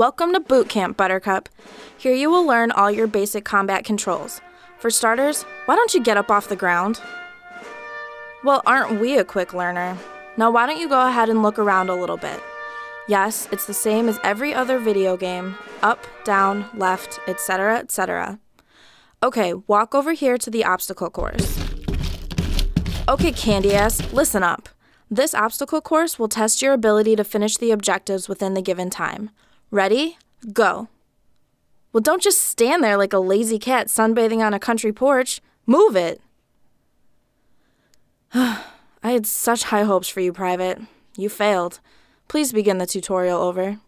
[0.00, 1.50] Welcome to Boot Camp, Buttercup.
[1.98, 4.40] Here you will learn all your basic combat controls.
[4.78, 7.02] For starters, why don't you get up off the ground?
[8.42, 9.98] Well, aren't we a quick learner?
[10.38, 12.40] Now, why don't you go ahead and look around a little bit?
[13.08, 18.38] Yes, it's the same as every other video game up, down, left, etc., etc.
[19.22, 21.62] Okay, walk over here to the obstacle course.
[23.06, 24.70] Okay, candy ass, listen up.
[25.10, 29.28] This obstacle course will test your ability to finish the objectives within the given time.
[29.70, 30.18] Ready?
[30.52, 30.88] Go.
[31.92, 35.40] Well, don't just stand there like a lazy cat sunbathing on a country porch.
[35.66, 36.20] Move it.
[38.34, 38.62] I
[39.02, 40.80] had such high hopes for you, Private.
[41.16, 41.80] You failed.
[42.28, 43.78] Please begin the tutorial over.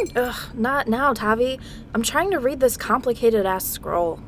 [0.00, 0.16] Listen!
[0.16, 1.58] Ugh, not now, Tavi.
[1.94, 4.20] I'm trying to read this complicated ass scroll.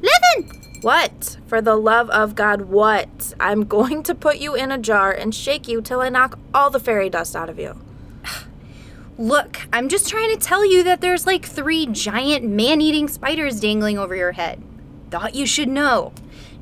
[0.00, 0.60] Listen!
[0.82, 1.38] What?
[1.46, 3.34] For the love of God, what?
[3.40, 6.70] I'm going to put you in a jar and shake you till I knock all
[6.70, 7.80] the fairy dust out of you.
[9.18, 13.60] Look, I'm just trying to tell you that there's like three giant man eating spiders
[13.60, 14.62] dangling over your head.
[15.10, 16.12] Thought you should know.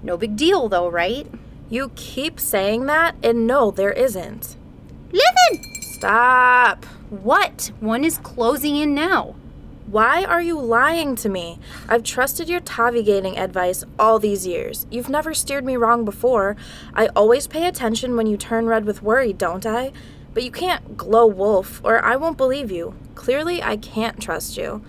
[0.02, 1.26] No big deal, though, right?
[1.68, 4.56] You keep saying that, and no, there isn't.
[5.10, 5.73] Listen!
[6.04, 6.84] Stop.
[7.08, 7.70] What?
[7.80, 9.36] One is closing in now.
[9.86, 11.58] Why are you lying to me?
[11.88, 14.86] I've trusted your navigating advice all these years.
[14.90, 16.56] You've never steered me wrong before.
[16.92, 19.92] I always pay attention when you turn red with worry, don't I?
[20.34, 22.94] But you can't glow wolf, or I won't believe you.
[23.14, 24.84] Clearly, I can't trust you.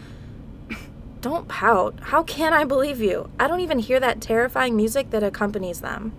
[1.21, 1.97] Don't pout.
[2.01, 3.29] How can I believe you?
[3.39, 6.11] I don't even hear that terrifying music that accompanies them.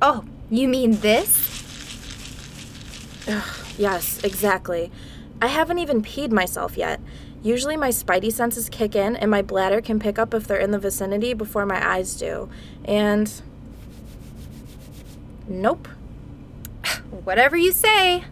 [0.00, 1.52] Oh, you mean this?
[3.28, 4.90] Ugh, yes, exactly.
[5.40, 7.00] I haven't even peed myself yet.
[7.42, 10.70] Usually my spidey senses kick in and my bladder can pick up if they're in
[10.70, 12.48] the vicinity before my eyes do.
[12.84, 13.30] And.
[15.48, 15.88] Nope.
[17.24, 18.24] Whatever you say.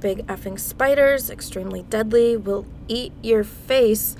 [0.00, 4.16] Big effing spiders, extremely deadly, will eat your face.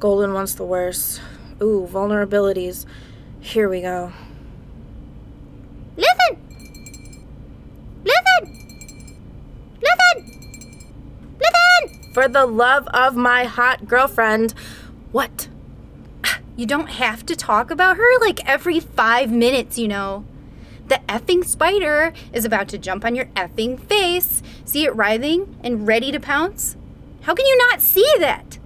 [0.00, 1.20] Golden wants the worst.
[1.60, 2.86] Ooh, vulnerabilities.
[3.40, 4.12] Here we go.
[5.96, 6.38] Listen!
[8.02, 8.66] Listen!
[9.82, 10.36] Listen!
[11.38, 12.05] Listen!
[12.16, 14.54] For the love of my hot girlfriend.
[15.12, 15.48] What?
[16.56, 20.24] You don't have to talk about her like every five minutes, you know.
[20.88, 24.42] The effing spider is about to jump on your effing face.
[24.64, 26.78] See it writhing and ready to pounce?
[27.20, 28.58] How can you not see that?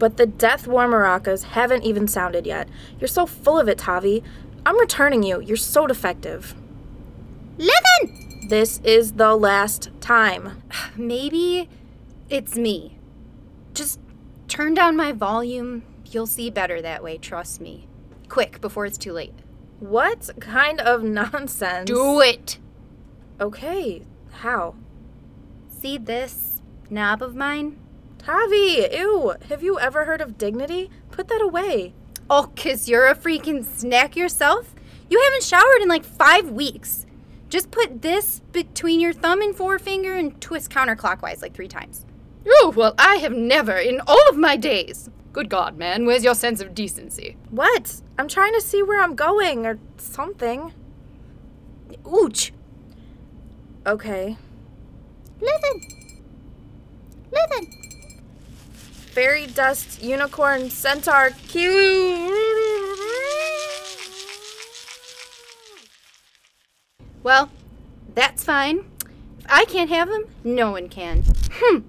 [0.00, 2.68] But the death war maracas haven't even sounded yet.
[2.98, 4.24] You're so full of it, Tavi.
[4.66, 5.40] I'm returning you.
[5.40, 6.52] You're so defective.
[7.58, 8.48] Listen!
[8.48, 10.64] This is the last time.
[10.96, 11.68] Maybe
[12.28, 12.98] it's me.
[13.74, 14.00] Just
[14.48, 15.84] turn down my volume.
[16.10, 17.88] You'll see better that way, trust me.
[18.28, 19.34] Quick, before it's too late.
[19.80, 21.86] What kind of nonsense?
[21.88, 22.58] Do it!
[23.40, 24.02] Okay,
[24.32, 24.74] how?
[25.68, 26.60] See this
[26.90, 27.78] knob of mine?
[28.18, 29.34] Tavi, ew.
[29.48, 30.90] Have you ever heard of dignity?
[31.10, 31.94] Put that away.
[32.28, 34.74] Oh, cause you're a freaking snack yourself?
[35.08, 37.06] You haven't showered in like five weeks.
[37.48, 42.04] Just put this between your thumb and forefinger and twist counterclockwise like three times.
[42.48, 45.10] Oh, well, I have never in all of my days.
[45.32, 47.36] Good God, man, where's your sense of decency?
[47.50, 48.00] What?
[48.18, 50.72] I'm trying to see where I'm going or something.
[52.04, 52.50] Ooch!
[53.86, 54.36] Okay.
[55.40, 55.80] Listen!
[57.30, 57.66] Listen!
[58.72, 62.28] Fairy dust, unicorn, centaur, kiwi.
[67.22, 67.50] Well,
[68.14, 68.84] that's fine.
[69.38, 71.24] If I can't have them, no one can.
[71.52, 71.80] Hmm.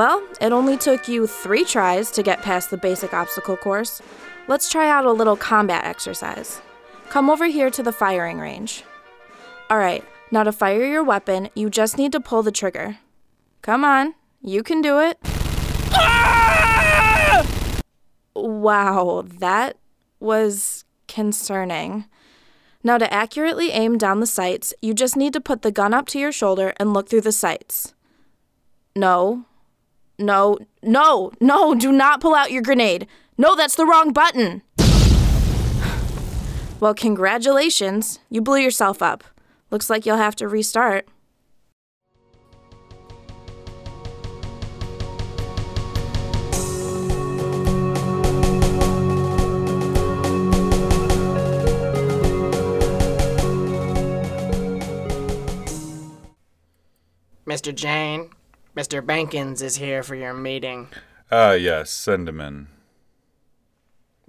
[0.00, 4.00] Well, it only took you three tries to get past the basic obstacle course.
[4.48, 6.62] Let's try out a little combat exercise.
[7.10, 8.82] Come over here to the firing range.
[9.70, 12.96] Alright, now to fire your weapon, you just need to pull the trigger.
[13.60, 15.18] Come on, you can do it.
[18.34, 19.76] Wow, that
[20.18, 22.06] was concerning.
[22.82, 26.06] Now, to accurately aim down the sights, you just need to put the gun up
[26.06, 27.92] to your shoulder and look through the sights.
[28.96, 29.44] No,
[30.20, 33.06] no, no, no, do not pull out your grenade.
[33.38, 34.62] No, that's the wrong button.
[36.78, 38.20] Well, congratulations.
[38.30, 39.24] You blew yourself up.
[39.70, 41.08] Looks like you'll have to restart.
[57.46, 57.74] Mr.
[57.74, 58.30] Jane,
[58.76, 59.02] Mr.
[59.02, 60.88] Bankins is here for your meeting.
[61.30, 62.68] Ah, yes, send him in.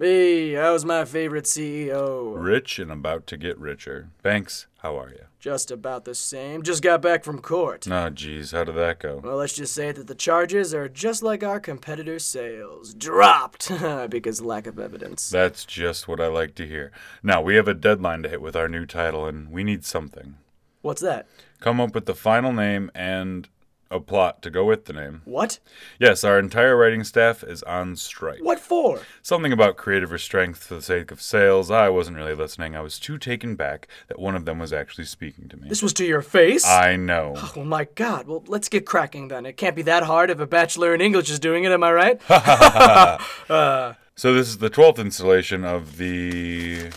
[0.00, 2.34] Hey, how's my favorite CEO?
[2.36, 4.08] Rich and about to get richer.
[4.20, 5.26] Banks, how are you?
[5.38, 6.64] Just about the same.
[6.64, 7.86] Just got back from court.
[7.88, 9.20] Oh, geez, how did that go?
[9.22, 12.94] Well, let's just say that the charges are just like our competitors' sales.
[12.94, 13.70] Dropped!
[14.10, 15.30] because lack of evidence.
[15.30, 16.90] That's just what I like to hear.
[17.22, 20.34] Now, we have a deadline to hit with our new title, and we need something.
[20.80, 21.28] What's that?
[21.60, 23.48] Come up with the final name and
[23.92, 25.22] a plot to go with the name.
[25.24, 25.58] What?
[25.98, 28.42] Yes, our entire writing staff is on strike.
[28.42, 29.02] What for?
[29.22, 31.70] Something about creative restraint for the sake of sales.
[31.70, 32.74] I wasn't really listening.
[32.74, 35.68] I was too taken back that one of them was actually speaking to me.
[35.68, 36.66] This was to your face?
[36.66, 37.34] I know.
[37.56, 38.26] Oh my god.
[38.26, 39.46] Well, let's get cracking then.
[39.46, 41.92] It can't be that hard if a bachelor in English is doing it, am I
[41.92, 42.20] right?
[43.50, 43.94] uh.
[44.14, 46.90] So this is the 12th installation of the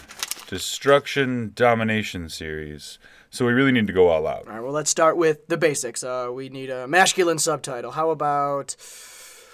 [0.47, 2.99] Destruction Domination series.
[3.35, 4.47] So we really need to go all out.
[4.47, 6.05] All right, well, let's start with the basics.
[6.05, 7.91] Uh, we need a masculine subtitle.
[7.91, 8.77] How about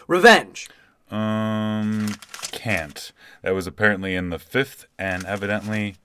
[0.07, 0.69] revenge?
[1.09, 2.09] Um,
[2.51, 3.11] can't.
[3.41, 5.95] That was apparently in the fifth and evidently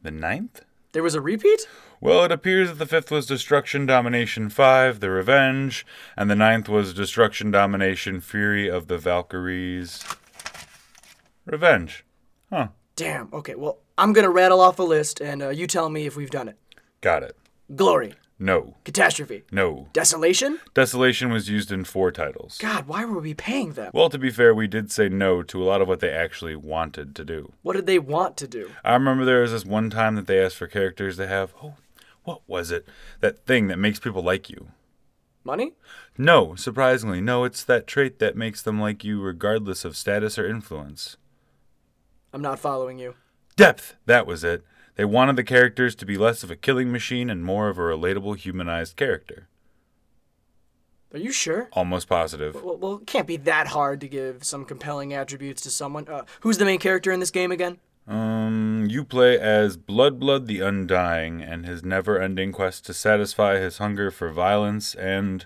[0.00, 0.60] the ninth?
[0.92, 1.66] There was a repeat?
[2.00, 5.84] Well, it appears that the fifth was Destruction Domination 5, The Revenge,
[6.16, 10.04] and the ninth was Destruction Domination Fury of the Valkyries.
[11.44, 12.04] Revenge.
[12.50, 12.68] Huh.
[12.94, 13.30] Damn.
[13.32, 16.30] Okay, well, I'm gonna rattle off a list and uh, you tell me if we've
[16.30, 16.56] done it.
[17.00, 17.36] Got it.
[17.74, 18.76] Glory, No.
[18.84, 19.88] catastrophe, No.
[19.92, 20.60] desolation.
[20.74, 22.58] Desolation was used in four titles.
[22.58, 23.90] God, why were we paying them?
[23.94, 26.54] Well, to be fair, we did say no to a lot of what they actually
[26.56, 27.52] wanted to do.
[27.62, 28.70] What did they want to do?
[28.84, 31.74] I remember there was this one time that they asked for characters to have, oh,
[32.24, 32.86] what was it?
[33.20, 34.68] That thing that makes people like you.
[35.44, 35.74] Money?
[36.18, 40.46] No, surprisingly, no, it's that trait that makes them like you regardless of status or
[40.48, 41.16] influence.
[42.32, 43.14] I'm not following you.
[43.54, 44.64] Depth, that was it.
[44.96, 47.82] They wanted the characters to be less of a killing machine and more of a
[47.82, 49.46] relatable, humanized character.
[51.12, 51.68] Are you sure?
[51.72, 52.54] Almost positive.
[52.62, 56.08] Well, well, it can't be that hard to give some compelling attributes to someone.
[56.08, 57.78] Uh, who's the main character in this game again?
[58.08, 63.58] Um, you play as Blood Blood the Undying and his never ending quest to satisfy
[63.58, 65.44] his hunger for violence and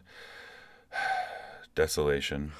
[1.74, 2.52] desolation.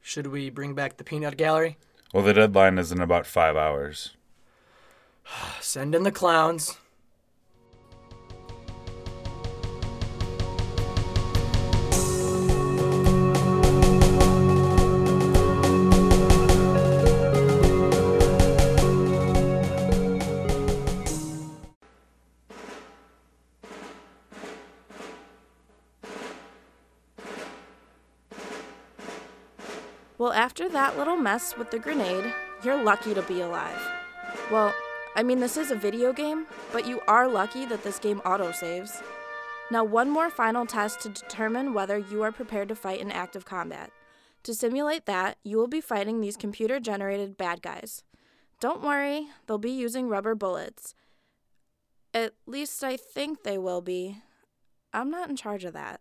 [0.00, 1.76] Should we bring back the peanut gallery?
[2.12, 4.14] Well, the deadline is in about five hours.
[5.60, 6.76] Send in the clowns.
[30.16, 32.32] Well, after that little mess with the grenade,
[32.64, 33.78] you're lucky to be alive.
[34.50, 34.72] Well,
[35.16, 39.00] I mean, this is a video game, but you are lucky that this game autosaves.
[39.70, 43.44] Now, one more final test to determine whether you are prepared to fight in active
[43.44, 43.90] combat.
[44.42, 48.02] To simulate that, you will be fighting these computer generated bad guys.
[48.60, 50.94] Don't worry, they'll be using rubber bullets.
[52.12, 54.18] At least I think they will be.
[54.92, 56.00] I'm not in charge of that.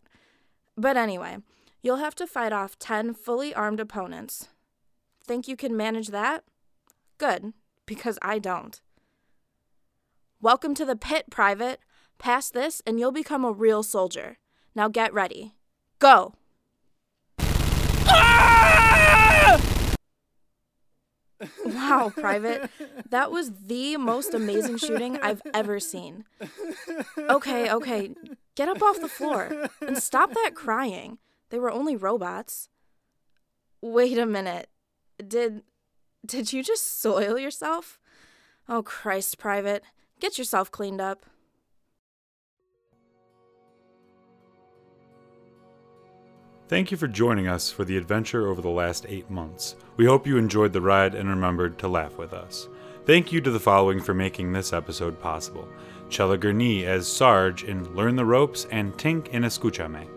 [0.75, 1.37] But anyway,
[1.81, 4.49] you'll have to fight off 10 fully armed opponents.
[5.23, 6.43] Think you can manage that?
[7.17, 7.53] Good,
[7.85, 8.81] because I don't.
[10.43, 11.79] Welcome to the pit, Private.
[12.19, 14.39] Pass this and you'll become a real soldier.
[14.75, 15.55] Now get ready.
[15.99, 16.33] Go!
[18.05, 19.57] Ah!
[21.63, 22.69] Wow, Private.
[23.09, 26.25] That was the most amazing shooting I've ever seen.
[27.17, 28.13] Okay, okay.
[28.55, 31.19] Get up off the floor and stop that crying.
[31.51, 32.67] They were only robots.
[33.79, 34.67] Wait a minute.
[35.25, 35.61] Did
[36.25, 37.97] did you just soil yourself?
[38.67, 39.83] Oh Christ, Private.
[40.23, 41.25] Get yourself cleaned up.
[46.69, 49.75] Thank you for joining us for the adventure over the last eight months.
[49.97, 52.69] We hope you enjoyed the ride and remembered to laugh with us.
[53.05, 55.67] Thank you to the following for making this episode possible
[56.09, 60.07] Chella Gurney as Sarge in Learn the Ropes and Tink in Escúchame,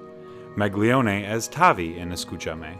[0.54, 2.78] Maglione as Tavi in Escúchame,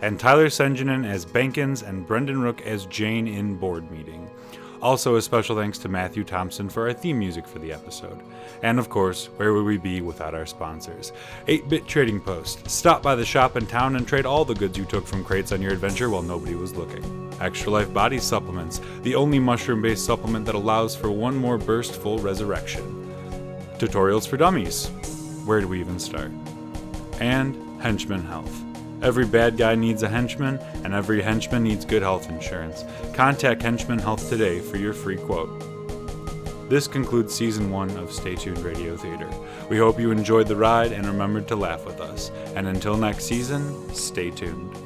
[0.00, 4.30] and Tyler Senjanen as Bankins and Brendan Rook as Jane in Board Meeting.
[4.82, 8.18] Also, a special thanks to Matthew Thompson for our theme music for the episode.
[8.64, 11.12] And of course, where would we be without our sponsors?
[11.46, 12.68] 8 Bit Trading Post.
[12.68, 15.52] Stop by the shop in town and trade all the goods you took from crates
[15.52, 17.32] on your adventure while nobody was looking.
[17.40, 21.94] Extra Life Body Supplements, the only mushroom based supplement that allows for one more burst
[21.94, 22.82] full resurrection.
[23.78, 24.88] Tutorials for Dummies.
[25.44, 26.32] Where do we even start?
[27.20, 28.71] And Henchman Health.
[29.02, 32.84] Every bad guy needs a henchman, and every henchman needs good health insurance.
[33.12, 35.50] Contact Henchman Health today for your free quote.
[36.70, 39.28] This concludes season one of Stay Tuned Radio Theater.
[39.68, 42.30] We hope you enjoyed the ride and remembered to laugh with us.
[42.54, 44.81] And until next season, stay tuned.